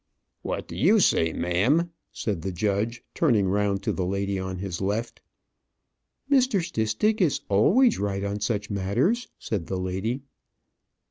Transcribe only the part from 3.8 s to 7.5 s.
to the lady on his left. "Mr. Stistick is